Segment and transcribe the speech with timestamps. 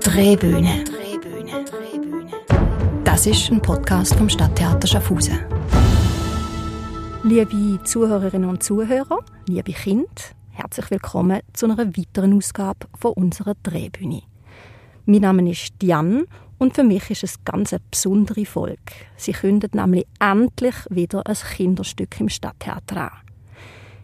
[0.00, 0.84] Drehbühne.
[3.04, 5.38] Das ist ein Podcast vom Stadttheater Schaffhausen.
[7.24, 9.18] Liebe Zuhörerinnen und Zuhörer,
[9.48, 10.06] liebe Kinder,
[10.50, 14.22] herzlich willkommen zu einer weiteren Ausgabe von unserer Drehbühne.
[15.06, 16.26] Mein Name ist Diane
[16.58, 18.78] und für mich ist es ganz eine besondere Folge.
[19.16, 23.27] Sie kündet nämlich endlich wieder ein Kinderstück im Stadttheater an.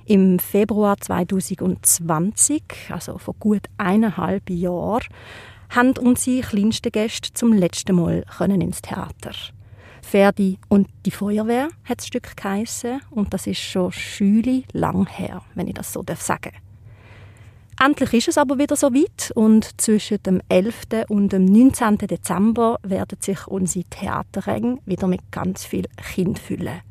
[0.07, 5.07] Im Februar 2020, also vor gut eineinhalb Jahren,
[5.71, 9.33] haben unsere kleinsten Gäste zum letzten Mal können ins Theater.
[10.03, 15.43] Ferdi und die Feuerwehr hat das Stück geheissen und das ist schon schüli lang her,
[15.55, 16.65] wenn ich das so sagen darf.
[17.81, 20.83] Endlich ist es aber wieder so weit und zwischen dem 11.
[21.09, 21.97] und dem 19.
[21.99, 26.83] Dezember werden sich unsere Theaterränge wieder mit ganz viel Kind füllen.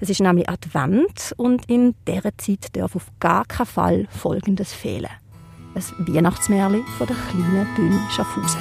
[0.00, 5.10] Es ist nämlich Advent und in dieser Zeit darf auf gar keinen Fall Folgendes fehlen.
[5.74, 8.60] Ein Weihnachtsmärchen von der kleinen Bühne Schaffhausen.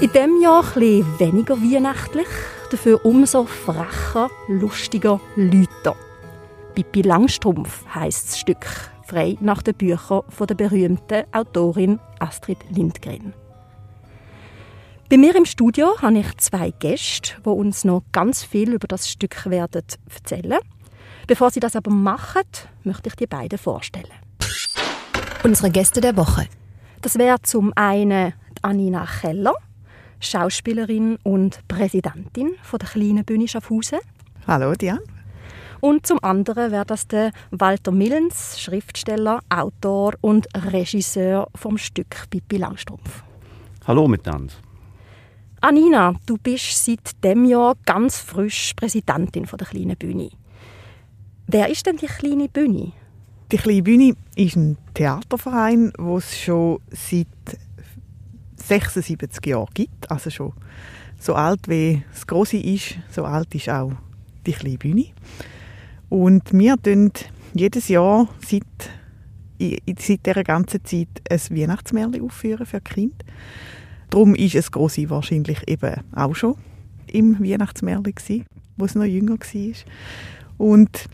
[0.00, 2.26] In diesem Jahr etwas weniger weihnachtlich,
[2.70, 5.96] dafür umso frecher, lustiger, lüter.
[6.74, 8.66] Pippi Langstrumpf heisst das Stück,
[9.06, 13.34] frei nach den Büchern der berühmten Autorin Astrid Lindgren.
[15.10, 19.10] Bei mir im Studio habe ich zwei Gäste, die uns noch ganz viel über das
[19.10, 20.58] Stück werden erzählen.
[21.26, 22.42] Bevor sie das aber machen,
[22.84, 24.06] möchte ich die beiden vorstellen.
[25.42, 26.46] Unsere Gäste der Woche.
[27.02, 29.54] Das wäre zum einen Anina Keller,
[30.20, 33.98] Schauspielerin und Präsidentin von der kleinen Bühne Schaffhausen.
[34.46, 35.02] Hallo Diane.
[35.80, 42.56] Und zum anderen wäre das der Walter Millens, Schriftsteller, Autor und Regisseur vom Stück Pippi
[42.56, 43.22] Langstrumpf.
[43.86, 44.54] Hallo miteinander.
[45.64, 50.28] Anina, du bist seit dem Jahr ganz frisch Präsidentin von der kleinen Bühne.
[51.46, 52.92] Wer ist denn die kleine Bühne?
[53.50, 57.26] Die kleine Bühne ist ein Theaterverein, wo es schon seit
[58.56, 60.52] 76 Jahren gibt, also schon
[61.18, 63.92] so alt wie das Große ist, so alt ist auch
[64.44, 65.06] die kleine Bühne.
[66.10, 67.10] Und wir tun
[67.54, 68.64] jedes Jahr seit,
[69.58, 73.16] seit dieser ganzen Zeit ein Weihnachtsmärchen aufführen für Kinder.
[74.10, 76.56] Darum ist es Große wahrscheinlich eben auch schon
[77.06, 78.44] im Weihnachtsmärchen
[78.76, 79.74] wo es noch jünger war.
[80.58, 81.08] Und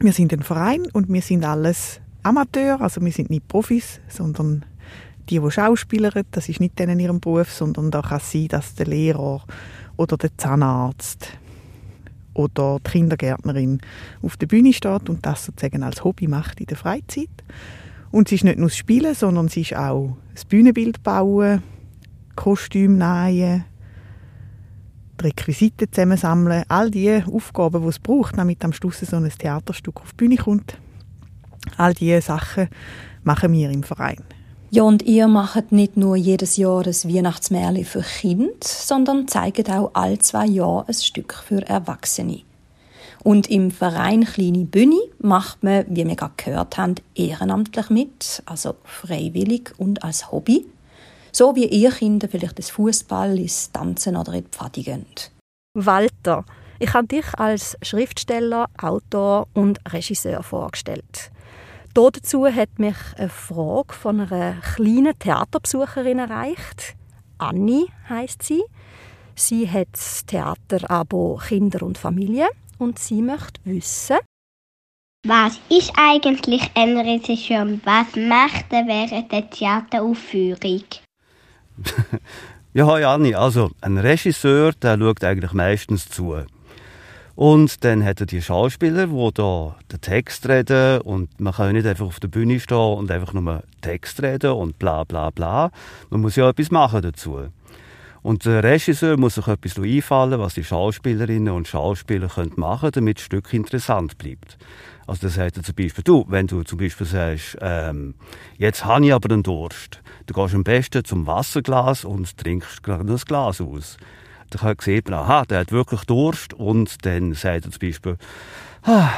[0.00, 4.64] wir sind ein Verein und wir sind alles Amateur, also wir sind nicht Profis, sondern
[5.28, 8.74] die, die schauspielern, das ist nicht denen ihrem Beruf, sondern da kann es sein, dass
[8.74, 9.44] der Lehrer
[9.96, 11.28] oder der Zahnarzt
[12.34, 13.80] oder die Kindergärtnerin
[14.22, 17.28] auf der Bühne steht und das sozusagen als Hobby macht in der Freizeit.
[18.10, 21.62] Und sie ist nicht nur das Spielen, sondern sie ist auch das Bühnenbild bauen,
[22.38, 23.64] Kostüm nähen,
[25.20, 30.00] die Requisiten zusammensammeln, all die Aufgaben, die es braucht, damit am Schluss so ein Theaterstück
[30.00, 30.78] auf die Bühne kommt.
[31.76, 32.68] All diese Sachen
[33.24, 34.22] machen wir im Verein.
[34.70, 39.90] Ja, und ihr macht nicht nur jedes Jahr ein Weihnachtsmärchen für Kinder, sondern zeigt auch
[39.94, 42.42] all zwei Jahre ein Stück für Erwachsene.
[43.24, 48.76] Und im Verein Kleine Bühne macht man, wie wir gerade gehört haben, ehrenamtlich mit, also
[48.84, 50.66] freiwillig und als Hobby.
[51.38, 55.06] So wie ihr Kinder vielleicht das Fußball, ins Tanzen oder in die gehen.
[55.72, 56.44] Walter,
[56.80, 61.30] ich habe dich als Schriftsteller, Autor und Regisseur vorgestellt.
[61.94, 66.96] Dazu hat mich eine Frage von einer kleinen Theaterbesucherin erreicht.
[67.38, 68.64] Anni heißt sie.
[69.36, 74.18] Sie hat das Theaterabo Kinder und Familie und sie möchte wissen,
[75.24, 80.82] was ist eigentlich ein Regisseur und was macht er während der Theateraufführung?
[82.74, 86.36] ja, Janni, also ein Regisseur, der schaut eigentlich meistens zu.
[87.38, 91.86] Und dann hat er die Schauspieler, die da den Text reden und man kann nicht
[91.86, 95.70] einfach auf der Bühne stehen und einfach nur Text reden und bla bla bla.
[96.10, 97.46] Man muss ja etwas machen dazu.
[98.22, 103.18] Und der Regisseur muss sich etwas einfallen, was die Schauspielerinnen und Schauspieler können machen damit
[103.18, 104.58] das Stück interessant bleibt.
[105.08, 108.14] Also das heißt zum Beispiel, du, wenn du zum Beispiel sagst, ähm,
[108.58, 113.06] jetzt habe ich aber einen Durst, du gehst am besten zum Wasserglas und trinkst gerade
[113.06, 113.96] das Glas aus.
[114.50, 118.18] Dann sieht man, aha, der hat wirklich Durst und dann sagt er zum Beispiel,
[118.82, 119.08] ah,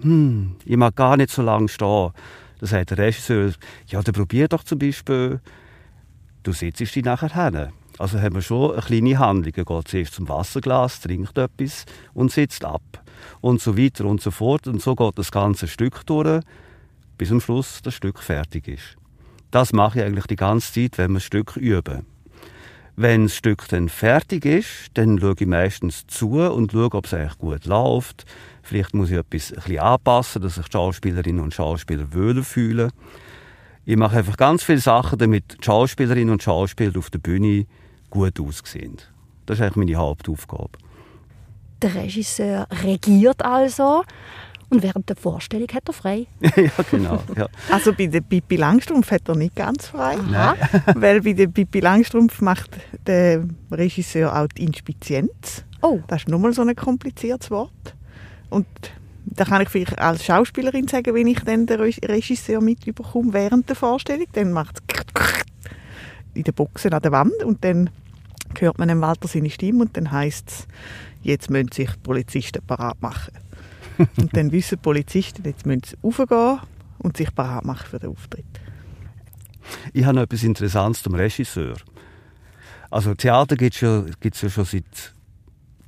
[0.00, 2.12] hm, ich mag gar nicht so lange stehen.
[2.60, 3.50] Dann sagt der Regisseur,
[3.88, 5.40] ja, dann probier doch zum Beispiel,
[6.44, 7.72] du sitzt dich nachher hin.
[7.98, 9.54] Also haben wir schon eine kleine Handlung.
[9.56, 11.84] Er geht zuerst zum Wasserglas, trinkt etwas
[12.14, 12.82] und sitzt ab.
[13.40, 14.66] Und so weiter und so fort.
[14.66, 16.42] Und so geht das ganze Stück durch,
[17.18, 18.96] bis am Schluss das Stück fertig ist.
[19.50, 22.06] Das mache ich eigentlich die ganze Zeit, wenn wir ein Stück üben.
[22.96, 27.14] Wenn das Stück dann fertig ist, dann schaue ich meistens zu und schaue, ob es
[27.14, 28.26] eigentlich gut läuft.
[28.62, 32.92] Vielleicht muss ich etwas ein anpassen, dass sich die Schauspielerinnen und Schauspieler wohler fühlen.
[33.86, 37.66] Ich mache einfach ganz viele Sachen, damit die Schauspielerinnen und Schauspieler auf der Bühne
[38.10, 38.98] gut aussehen.
[39.46, 40.78] Das ist eigentlich meine Hauptaufgabe.
[41.82, 44.04] Der Regisseur regiert also
[44.68, 46.26] und während der Vorstellung hat er frei.
[46.56, 47.22] ja, genau.
[47.36, 47.48] Ja.
[47.70, 50.16] Also bei der Pippi Langstrumpf hat er nicht ganz frei.
[50.32, 50.54] Aha.
[50.94, 52.70] Weil bei der Pippi Langstrumpf macht
[53.06, 55.64] der Regisseur auch die Inspizienz.
[55.82, 57.94] Oh, Das ist nochmal so ein kompliziertes Wort.
[58.50, 58.66] Und
[59.24, 63.68] da kann ich vielleicht als Schauspielerin sagen, wenn ich dann den Re- Regisseur mitbekomme während
[63.68, 64.76] der Vorstellung, dann macht
[65.14, 65.44] es
[66.34, 67.90] in der Boxen an der Wand und dann
[68.60, 70.68] hört man dem Walter seine Stimme und dann heißt es,
[71.22, 73.34] jetzt müssen sich die Polizisten parat machen.
[74.16, 76.60] und dann wissen die Polizisten, jetzt müssen sie raufgehen
[76.98, 78.44] und sich parat machen für den Auftritt.
[79.92, 81.76] Ich habe noch etwas Interessantes zum Regisseur.
[82.90, 85.12] Also Theater gibt es ja, gibt's ja schon seit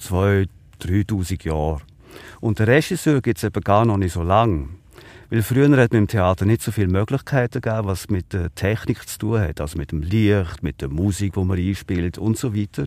[0.00, 0.48] 2'000,
[0.80, 1.82] 3'000 Jahren.
[2.40, 4.68] Und der Regisseur gibt es eben gar noch nicht so lange.
[5.32, 9.08] Weil früher hat man im Theater nicht so viele Möglichkeiten gegeben, was mit der Technik
[9.08, 9.62] zu tun hat.
[9.62, 12.84] Also mit dem Licht, mit der Musik, die man einspielt und so weiter.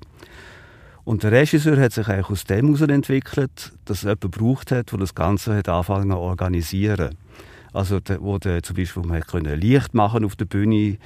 [1.05, 4.91] Und der Regisseur hat sich eigentlich aus dem heraus entwickelt, dass es jemanden gebraucht hat,
[4.91, 7.15] der das Ganze hat angefangen zu organisieren.
[7.73, 10.99] Also wo der, zum Beispiel man können Licht machen auf der Bühne,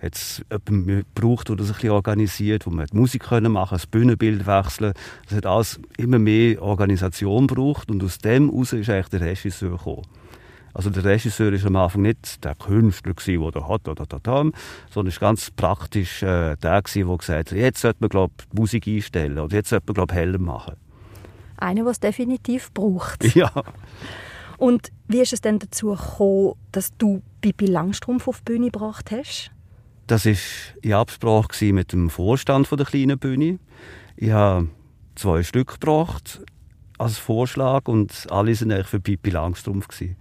[0.00, 3.86] hat es jemanden gebraucht, der das ein bisschen organisiert, wo man Musik können machen, das
[3.86, 4.94] Bühnenbild wechseln.
[5.28, 9.76] Das hat alles immer mehr Organisation gebraucht und aus dem heraus ist eigentlich der Regisseur
[9.76, 10.06] gekommen.
[10.76, 14.18] Also der Regisseur ist am Anfang nicht der Künstler gewesen, der da hat oder da
[14.22, 14.44] da,
[14.90, 18.86] sondern ist ganz praktisch äh, der gewesen, der gesagt hat, jetzt sollte man glaub, Musik
[18.86, 20.74] einstellen oder jetzt sollte man glaub, heller machen.
[21.56, 23.24] einer, der es definitiv braucht.
[23.34, 23.50] Ja.
[24.58, 29.10] Und wie ist es denn dazu gekommen, dass du Pippi Langstrumpf auf die Bühne gebracht
[29.10, 29.50] hast?
[30.06, 30.34] Das war
[30.82, 33.58] in Absprache mit dem Vorstand von der kleinen Bühne.
[34.16, 34.68] Ich habe
[35.14, 36.42] zwei Stück gebracht
[36.98, 40.16] als Vorschlag und alle sind eigentlich für Pippi Langstrumpf gewesen.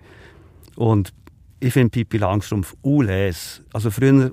[0.75, 1.13] Und
[1.59, 3.61] ich finde Pippi Langstrumpf unles.
[3.73, 4.31] Also früher,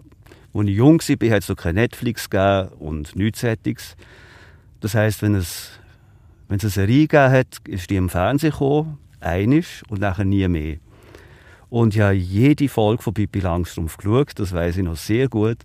[0.54, 2.28] als ich jung war, hat es noch kein Netflix
[2.78, 3.96] und nichts.
[4.80, 5.70] Das heisst, wenn es,
[6.48, 10.46] wenn es eine Serie gegeben hat, ist die im Fernsehen gekommen, einisch und nachher nie
[10.48, 10.78] mehr.
[11.70, 15.58] Und ich habe jede Folge von Pippi Langstrumpf geschaut, das weiß ich noch sehr gut.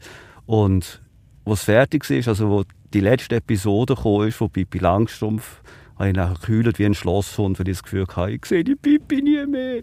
[0.46, 1.02] Und
[1.44, 2.64] es fertig ist, also wo
[2.94, 3.94] die letzte Episode
[4.26, 5.62] ist von Pippi Langstrumpf,
[5.98, 8.76] habe ich nachher gekühlt wie ein Schlosshund, weil ich das Gefühl hatte, ich sehe die
[8.76, 9.82] Pippi nie mehr.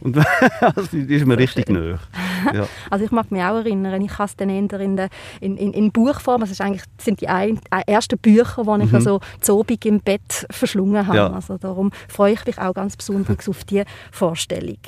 [0.00, 0.16] Und
[0.60, 1.98] also, die ist mir richtig nahe.
[2.52, 2.66] Ja.
[2.90, 5.08] Also ich mag mich auch erinnern, ich habe es dann eher in, der,
[5.40, 8.62] in, in, in Buchform, also es ist eigentlich, das sind die ein, äh, ersten Bücher,
[8.64, 11.16] die ich also zu Abend im Bett verschlungen habe.
[11.16, 11.32] Ja.
[11.32, 13.82] Also darum freue ich mich auch ganz besonders auf die
[14.12, 14.78] Vorstellung.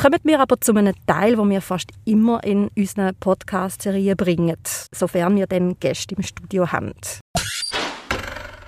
[0.00, 4.56] Kommen wir aber zu einem Teil, den wir fast immer in unseren Podcast-Serien bringen,
[4.92, 6.92] sofern wir dann Gäste im Studio haben.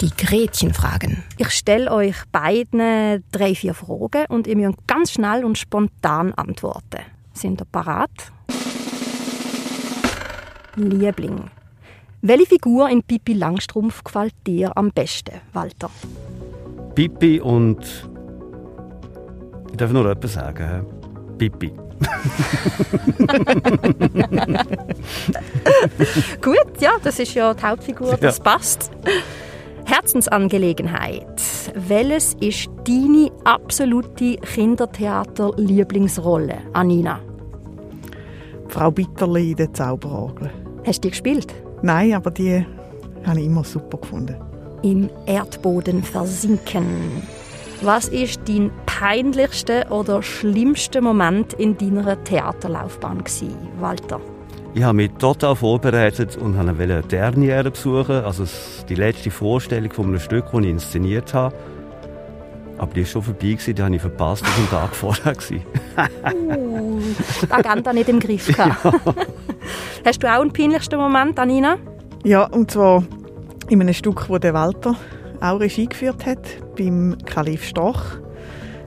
[0.00, 1.22] Die Gretchenfragen.
[1.38, 7.00] Ich stelle euch beiden drei, vier Fragen und ihr müsst ganz schnell und spontan antworten.
[7.32, 8.10] Sind ihr parat?
[10.76, 11.50] Liebling.
[12.22, 15.90] Welche Figur in Pippi Langstrumpf gefällt dir am besten, Walter?
[16.94, 18.08] Pippi und.
[19.70, 20.86] Ich darf nur etwas sagen.
[21.38, 21.72] Pippi.
[26.42, 28.42] Gut, ja, das ist ja die Hauptfigur, das Ja.
[28.44, 28.90] passt.
[29.86, 31.40] Herzensangelegenheit.
[31.74, 37.20] Welches ist deine absolute Kindertheater-Lieblingsrolle, Anina?
[38.68, 40.50] Frau Bitterli in der Zauberorgel.
[40.86, 41.54] Hast du die gespielt?
[41.82, 42.64] Nein, aber die
[43.26, 44.36] habe ich immer super gefunden.
[44.82, 47.22] Im Erdboden versinken.
[47.82, 54.20] Was ist dein peinlichster oder schlimmster Moment in deiner Theaterlaufbahn gewesen, Walter?
[54.76, 58.44] Ich habe mich total vorbereitet und wollte eine Derniere besuchen, also
[58.88, 61.54] die letzte Vorstellung von einem Stück, das ich inszeniert habe.
[62.78, 65.34] Aber die war schon vorbei, gewesen, die habe ich verpasst, das war am Tag vorher.
[66.34, 67.00] Uh,
[67.50, 68.84] Agenda nicht im Griff gehabt.
[70.04, 71.76] Hast du auch einen peinlichsten Moment, Anina?
[72.24, 73.04] Ja, und zwar
[73.68, 74.96] in einem Stück, wo der Walter
[75.40, 76.40] auch Regie geführt hat,
[76.76, 78.02] beim Kalif Stoch,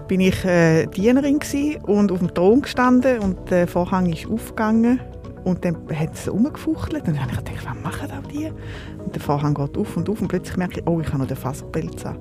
[0.09, 4.99] bin ich äh, Dienerin gsi und auf dem Thron gestanden und der Vorhang ist aufgegangen
[5.47, 8.51] und dann hat es umgefuchtelt und dann habe ich gedacht, was machen auch die?
[8.97, 11.27] Und der Vorhang geht auf und auf und plötzlich merke ich, oh, ich habe noch
[11.27, 12.19] den Faserpelz an.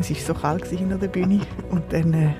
[0.00, 2.30] Es war so kalt hinter der Bühne und dann äh,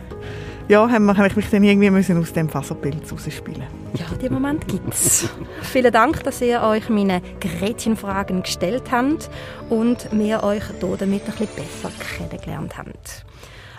[0.69, 5.29] ja, habe ich mich dann irgendwie müssen aus dem Faserpelz rausspielen Ja, den Moment gibt's.
[5.63, 9.29] Vielen Dank, dass ihr euch meine Gretchenfragen gestellt habt
[9.69, 12.93] und wir euch hier damit ein bisschen besser kennengelernt haben.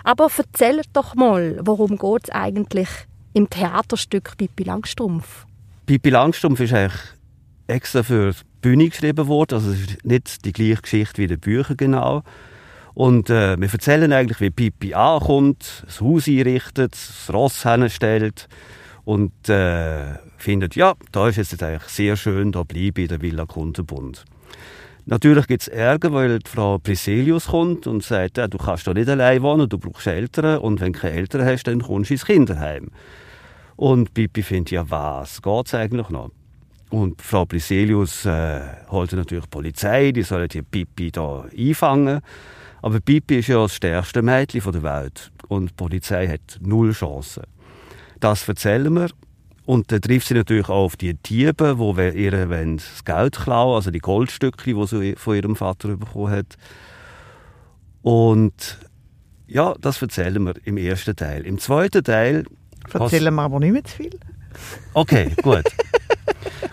[0.04, 2.88] Aber erzählt doch mal, worum geht es eigentlich
[3.32, 5.46] im Theaterstück Pippi Langstrumpf?
[5.86, 7.00] Pippi Langstrumpf ist eigentlich
[7.66, 9.54] extra für die Bühne geschrieben worden.
[9.56, 12.22] Also es ist nicht die gleiche Geschichte wie in den Büchern genau.
[12.94, 18.48] Und äh, wir erzählen eigentlich, wie Pippi ankommt, das Haus einrichtet, das Ross hinstellt
[19.04, 23.20] und äh, findet, ja, da ist es eigentlich sehr schön, da bleibe ich in der
[23.20, 24.24] Villa Kundenbund.
[25.06, 28.94] Natürlich gibt es Ärger, weil die Frau Priselius kommt und sagt, ja, du kannst da
[28.94, 32.14] nicht allein wohnen, du brauchst Eltern und wenn du keine Eltern hast, dann kommst du
[32.14, 32.90] ins Kinderheim.
[33.76, 36.30] Und Pippi findet, ja was, geht's eigentlich noch?
[36.90, 42.20] Und Frau Priselius äh, holt natürlich die Polizei, die sollen die Pippi da einfangen.
[42.82, 47.44] Aber Pippi ist ja das stärkste Mädchen der Welt und die Polizei hat null Chancen.
[48.20, 49.08] Das erzählen wir
[49.66, 53.90] und dann trifft sie natürlich auch auf die Diebe, die ihr das Geld klauen, also
[53.90, 56.56] die Goldstücke, die sie von ihrem Vater bekommen hat.
[58.02, 58.78] Und
[59.46, 61.44] ja, das erzählen wir im ersten Teil.
[61.44, 62.44] Im zweiten Teil...
[62.92, 64.18] Erzählen wir aber nicht mehr zu viel.
[64.92, 65.64] Okay, gut.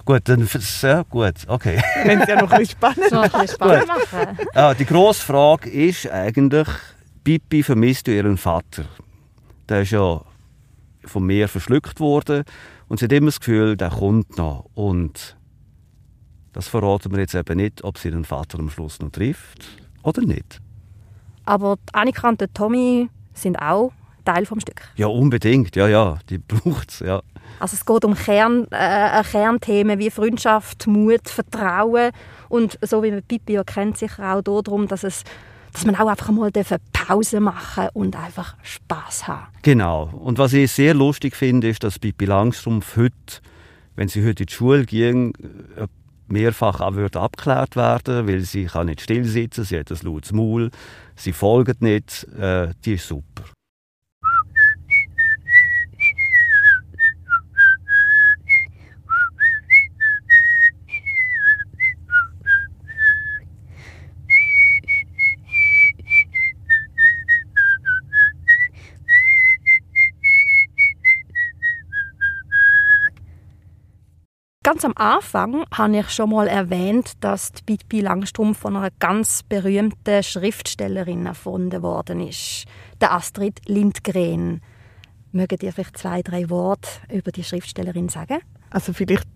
[0.05, 0.47] gut, dann
[0.81, 1.81] ja, gut, okay.
[2.03, 4.37] Wenn es ja noch ein bisschen spannend, so ein bisschen spannend machen.
[4.53, 6.67] Ja, die grosse Frage ist eigentlich,
[7.23, 8.85] Pippi vermisst ihren Vater.
[9.69, 10.21] Der ist ja
[11.05, 12.43] vom Meer verschluckt worden
[12.87, 14.65] und sie hat immer das Gefühl, der kommt noch.
[14.73, 15.35] Und
[16.53, 19.65] das verraten wir jetzt eben nicht, ob sie ihren Vater am Schluss noch trifft
[20.03, 20.59] oder nicht.
[21.45, 23.91] Aber Annika und Tommy sind auch
[24.23, 24.81] Teil vom Stück.
[24.95, 25.75] Ja, unbedingt.
[25.75, 27.21] Ja, ja, die braucht es, ja.
[27.59, 32.11] Also es geht um Kern, äh, Kernthemen wie Freundschaft, Mut, Vertrauen
[32.49, 35.23] und so wie man Pippi ja kennt, sicher auch darum, dass es
[35.73, 36.51] dass man auch einfach mal
[36.91, 39.47] Pause machen und einfach Spaß haben.
[39.61, 40.09] Genau.
[40.21, 43.13] Und was ich sehr lustig finde, ist, dass Pippi Langstrumpf heute,
[43.95, 45.33] wenn sie heute in die Schule ging,
[45.77, 45.87] äh,
[46.27, 50.31] mehrfach auch wird abgeklärt werden, weil sie kann nicht still sitzen, sie hat ein lautes
[50.31, 50.71] Maul,
[51.15, 53.43] sie folgt nicht, äh, die ist super.
[74.81, 79.43] Ganz am Anfang habe ich schon mal erwähnt, dass die Pippi Langstrumpf von einer ganz
[79.43, 82.65] berühmten Schriftstellerin erfunden worden ist,
[83.00, 84.59] der Astrid Lindgren.
[85.33, 88.39] Mögen ihr vielleicht zwei, drei Worte über die Schriftstellerin sagen?
[88.71, 89.29] Also vielleicht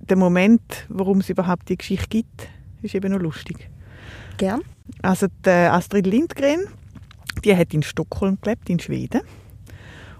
[0.00, 2.48] der Moment, warum es überhaupt die Geschichte gibt,
[2.82, 3.70] ist eben noch lustig.
[4.36, 4.62] Gern.
[5.00, 6.66] Also die Astrid Lindgren,
[7.44, 9.20] die hat in Stockholm gelebt, in Schweden.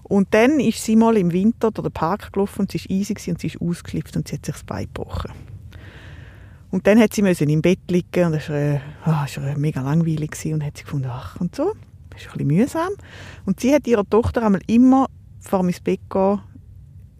[0.08, 3.28] Und dann ist sie mal im Winter durch den Park gelaufen und sie war eisig
[3.28, 5.32] und sie ist ausgeklebt und sie hat sich das Bein gebrochen.
[6.70, 10.64] Und dann hat sie im Bett liegen und das war, oh, war mega langweilig und
[10.64, 11.74] hat sie gefunden, ach und so,
[12.10, 12.92] das ist ein bisschen mühsam.
[13.44, 15.06] Und sie hat ihrer Tochter einmal immer
[15.40, 16.40] vor dem Bett gehen,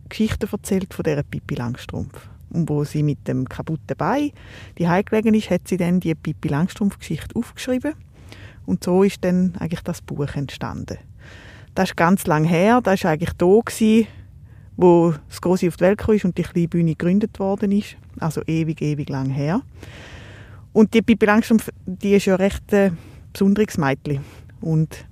[0.09, 2.29] Geschichten erzählt von dieser Pippi Langstrumpf.
[2.51, 4.31] Und wo sie mit dem kaputten Bein
[4.79, 7.93] die gelegen ist, hat sie dann die Pippi Langstrumpf-Geschichte aufgeschrieben.
[8.65, 10.99] Und so ist dann eigentlich das Buch entstanden.
[11.79, 12.81] Das ist ganz lang her.
[12.83, 14.09] Das war eigentlich da, gewesen,
[14.77, 17.97] wo das Grosse auf die Welt kam und die kleine Bühne gegründet worden ist.
[18.19, 19.63] Also ewig, ewig lang her.
[20.73, 22.91] Und die Pippi Langstrumpf, die ist ja recht äh,
[23.33, 24.25] besonderes Mädchen.
[24.61, 25.07] Und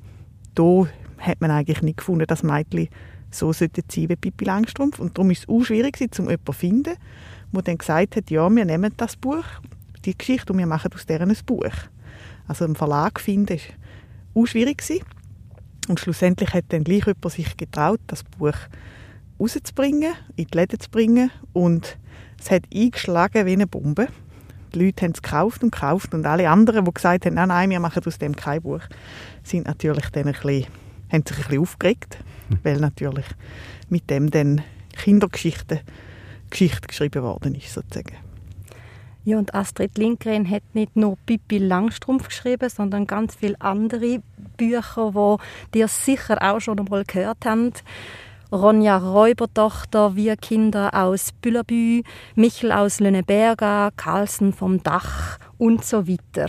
[0.56, 2.88] da hat man eigentlich nicht gefunden, dass Mädchen
[3.30, 4.98] so sollten sein wie Pippi Langstrumpf.
[4.98, 6.94] Und darum ist es auch schwierig, um jemanden zu finden,
[7.52, 9.44] der dann gesagt hat, ja, wir nehmen das Buch,
[10.04, 11.70] die Geschichte, und wir machen aus der ein Buch.
[12.48, 13.66] Also einen Verlag finden, ist
[14.34, 15.04] auch schwierig gewesen.
[15.88, 18.56] Und schlussendlich hat dann gleich jemand sich getraut, das Buch
[19.38, 21.30] rauszubringen, in die Läden zu bringen.
[21.52, 21.98] Und
[22.38, 24.08] es hat eingeschlagen wie eine Bombe.
[24.74, 26.14] Die Leute haben es gekauft und gekauft.
[26.14, 28.82] Und alle anderen, die gesagt haben, nein, nein, wir machen aus dem kein Buch,
[29.42, 30.66] sind natürlich dann ein bisschen,
[31.10, 32.18] haben sich ein bisschen aufgeregt.
[32.48, 32.58] Hm.
[32.62, 33.26] Weil natürlich
[33.88, 34.62] mit dem dann
[34.96, 35.80] Kindergeschichten
[36.50, 38.25] Geschichte geschrieben worden ist, sozusagen.
[39.26, 44.22] Ja, und Astrid Lindgren hat nicht nur Pippi Langstrumpf geschrieben, sondern ganz viele andere
[44.56, 45.38] Bücher, wo
[45.74, 47.82] ihr sicher auch schon einmal gehört habt.
[48.52, 52.04] Ronja Räubertochter, Wir Kinder aus Büllerbü,
[52.36, 56.46] Michel aus Lönneberga, Carlsen vom Dach und so weiter.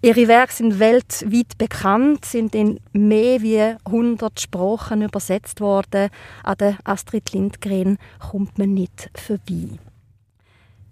[0.00, 6.08] Ihre Werke sind weltweit bekannt, sind in mehr wie 100 Sprachen übersetzt worden.
[6.44, 9.78] An der Astrid Lindgren kommt man nicht vorbei.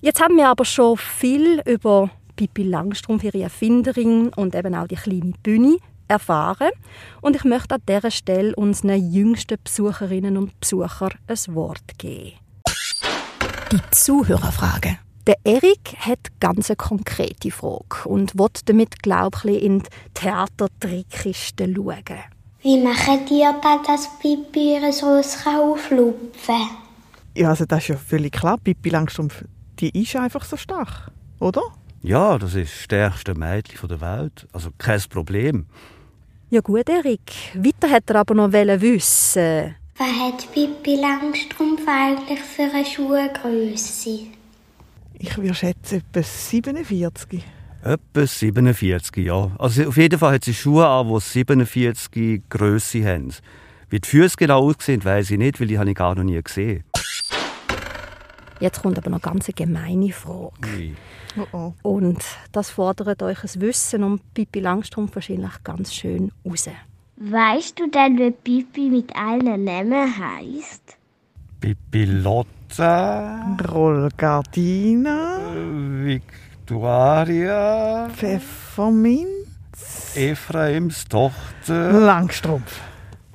[0.00, 4.94] Jetzt haben wir aber schon viel über Pippi Langstrumpf, ihre Erfinderin und eben auch die
[4.94, 6.70] kleine Bühne erfahren.
[7.20, 12.34] Und ich möchte an dieser Stelle unseren jüngsten Besucherinnen und Besuchern ein Wort geben.
[13.72, 14.98] Die Zuhörerfrage.
[15.26, 21.74] Der Erik hat ganz eine konkrete Frage und will damit, glaube ich, in die Theatertrickkiste
[21.74, 22.22] schauen.
[22.62, 26.68] Wie machen ihr da, dass Pippi so auflupfen kann?
[27.36, 28.58] Ja, also das ist ja völlig klar.
[28.58, 29.44] Pippi Langstrumpf
[29.78, 31.62] die ist einfach so stark, oder?
[32.02, 34.46] Ja, das ist das stärkste Mädchen der Welt.
[34.52, 35.66] Also kein Problem.
[36.50, 37.32] Ja gut, Erik.
[37.54, 39.74] Weiter hat er aber noch wissen.
[39.98, 44.28] Was hat Pippi Langstrumpf eigentlich für eine Schuhgröße?
[45.14, 47.42] Ich würde schätzen, etwa 47.
[47.82, 49.50] Etwa 47, ja.
[49.58, 53.34] Also auf jeden Fall hat sie Schuhe an, die 47 Grösse haben.
[53.90, 56.40] Wie die Füße genau aussehen, weiß ich nicht, weil die habe ich gar noch nie
[56.42, 56.84] gesehen.
[58.60, 60.68] Jetzt kommt aber noch ganz eine gemeine Frage.
[60.76, 60.94] Ui.
[61.36, 61.72] Oh oh.
[61.82, 66.68] Und das fordert euch ein Wissen um Pippi Langstrumpf wahrscheinlich ganz schön raus.
[67.16, 70.96] Weißt du denn, wie Pippi mit allen Namen heißt?
[71.60, 75.40] Pipilotta, Rollgardina,
[76.04, 81.92] Victoria, Pfefferminz, Ephraims Tochter.
[81.92, 82.80] Langstrumpf.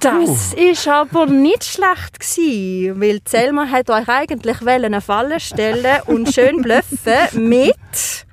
[0.03, 6.33] Das ist aber nicht schlecht gsi, weil Selma hat euch eigentlich eine Falle stellen und
[6.33, 8.25] schön bluffen mit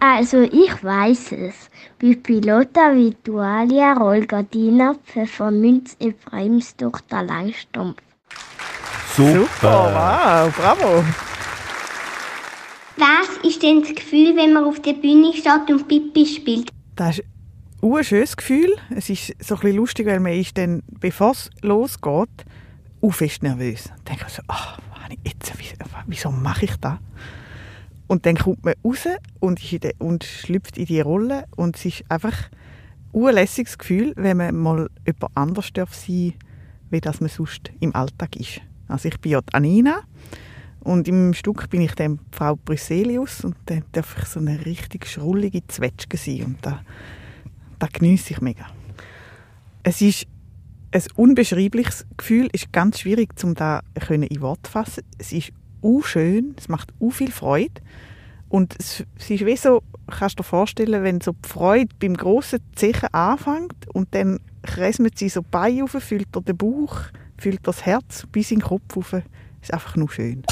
[0.00, 1.54] Also, ich weiß es.
[2.00, 8.02] Pipilota, Vitualia, Rollgardina, Pfefferminz, Ephraims Tochter Langstrumpf.
[9.16, 11.04] Super, wow, bravo.
[12.96, 16.70] Was ist denn das Gefühl, wenn man auf der Bühne steht und Pippi spielt?
[16.96, 17.37] Das ist
[17.82, 18.74] ein schönes Gefühl.
[18.94, 22.28] Es ist so ein bisschen lustig, weil man ist dann, bevor es losgeht,
[23.00, 23.84] auch fest nervös.
[23.84, 24.78] Dann denke ich so, ach,
[25.24, 25.52] jetzt,
[26.06, 26.98] wieso mache ich das?
[28.06, 29.06] Und dann kommt man raus
[29.38, 32.48] und, ist der, und schlüpft in die Rolle und es ist einfach
[33.12, 36.34] ein lässiges Gefühl, wenn man mal jemand anders darf sein
[36.90, 38.60] wie das man sonst im Alltag ist.
[38.88, 40.02] Also ich bin ja Anina
[40.80, 45.06] und im Stück bin ich dann Frau Bryselius und dann darf ich so eine richtig
[45.06, 46.80] schrullige Zwetschge sein und da,
[47.78, 48.66] da geniesse ich mega.
[49.82, 50.26] Es ist
[50.92, 55.04] ein unbeschreibliches Gefühl, es ist ganz schwierig, um da in Wort zu fassen.
[55.18, 57.80] Es ist u schön, es macht u viel Freude
[58.48, 62.16] und es, es ist wie so, kannst du dir vorstellen, wenn so die Freude beim
[62.16, 66.96] grossen Zechen anfängt und dann kresmet sie so die Beine auf, füllt er den Bauch,
[67.36, 69.12] füllt das Herz bis in den Kopf auf.
[69.12, 70.42] ist einfach nur schön.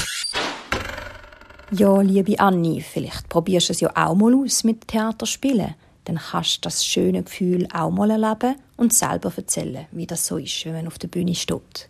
[1.71, 5.75] Ja, liebe Anni, vielleicht probierst du es ja auch mal aus mit Theaterspielen.
[6.07, 10.37] Dann kannst du das schöne Gefühl auch mal erleben und selber erzählen, wie das so
[10.37, 11.89] ist, wenn man auf der Bühne steht.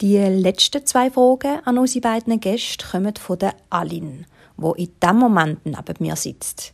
[0.00, 4.24] Die letzten zwei Fragen an unsere beiden Gäste kommen von der Aline,
[4.56, 6.72] wo in diesem Moment neben mir sitzt.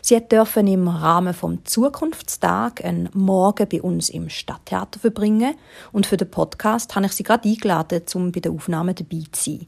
[0.00, 5.54] Sie dürfen im Rahmen vom Zukunftstag einen Morgen bei uns im Stadttheater verbringen
[5.92, 9.50] und für den Podcast habe ich sie gerade eingeladen, um bei der Aufnahme dabei zu
[9.50, 9.66] sein.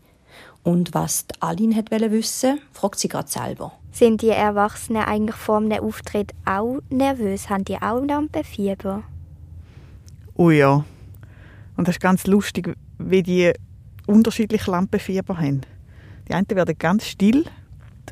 [0.62, 3.72] Und was die Aline hat wissen, fragt sie gerade selber.
[3.96, 7.48] Sind die Erwachsenen eigentlich vor einem Auftritt auch nervös?
[7.48, 9.02] Haben die auch Lampenfieber?
[10.34, 10.84] Oh ja.
[11.78, 13.52] Und das ist ganz lustig, wie die
[14.06, 15.62] unterschiedliche Lampenfieber haben.
[16.28, 17.46] Die einen werden ganz still,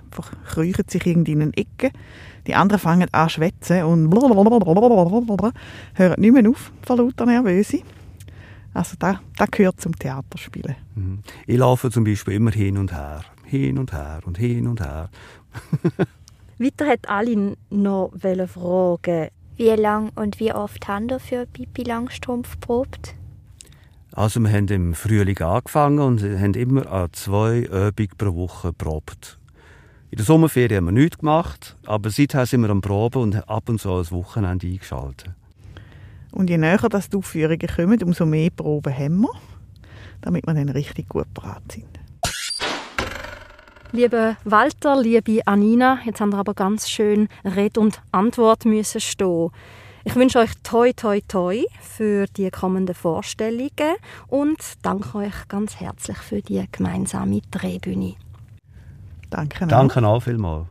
[0.07, 1.91] einfach kriechen sich irgendwie in eine Ecke.
[2.47, 4.33] Die anderen fangen an zu schwätzen und hören
[6.19, 7.83] nicht mehr auf vor lauter Nervöse.
[8.73, 10.77] Also das, das gehört zum Theaterspielen.
[10.95, 11.19] Mhm.
[11.47, 13.23] Ich laufe zum Beispiel immer hin und her.
[13.55, 15.11] Hin und her und hin und her.
[16.59, 18.11] Weiter hat Aline noch
[18.49, 23.15] fragen, Wie lang und wie oft haben ihr für Pipi Langstrumpf probt?
[24.11, 29.39] Also wir haben im Frühling angefangen und haben immer an zwei Übungen pro Woche probt.
[30.11, 33.69] In der Sommerferien haben wir nichts gemacht, aber seither sind wir am Proben und ab
[33.69, 35.31] und zu ein Wochenende eingeschaltet.
[36.33, 39.31] Und je näher das die Aufführungen kommen, umso mehr Proben haben wir,
[40.23, 42.04] damit wir dann richtig gut bereit sind.
[43.95, 49.51] Liebe Walter, liebe Anina, jetzt haben wir aber ganz schön Red und Antwort müssen stehen.
[50.03, 53.95] Ich wünsche euch toi toi toi für die kommenden Vorstellungen
[54.27, 58.17] und danke euch ganz herzlich für die gemeinsame Drehbühne.
[59.31, 59.65] Danke.
[59.65, 59.69] auch.
[59.69, 60.67] Danke auch vielmals.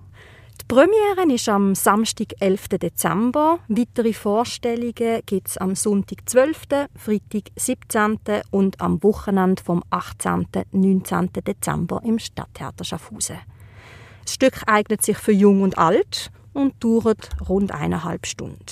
[0.74, 2.80] Premiere ist am Samstag, 11.
[2.82, 3.60] Dezember.
[3.68, 6.62] Weitere Vorstellungen gibt es am Sonntag, 12.,
[6.96, 8.18] Freitag, 17.
[8.50, 10.48] und am Wochenende vom 18.
[10.72, 11.30] 19.
[11.46, 13.38] Dezember im Stadttheater Schaffhausen.
[14.24, 18.66] Das Stück eignet sich für Jung und Alt und dauert rund eineinhalb Stunden.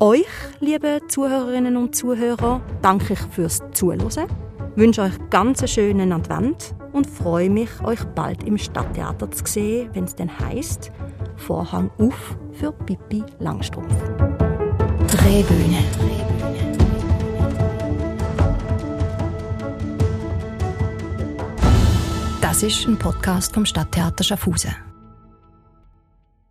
[0.00, 0.26] Euch,
[0.58, 4.28] liebe Zuhörerinnen und Zuhörer, danke ich fürs Zuhören,
[4.74, 9.90] wünsche euch ganz einen schönen Advent und freue mich, euch bald im Stadttheater zu sehen,
[9.92, 10.90] wenn es dann heißt
[11.36, 13.94] Vorhang auf für Pippi Langstrumpf.
[15.08, 15.82] Drehbühne.
[22.40, 24.83] Das ist ein Podcast vom Stadttheater Schaffhausen.